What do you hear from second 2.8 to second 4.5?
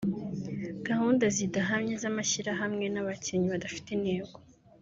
n’abakinnyi badafite intego